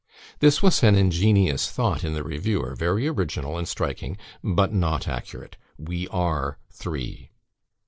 [0.39, 5.57] This was an ingenious thought in the reviewer, very original and striking, but not accurate.
[5.77, 7.29] We are three.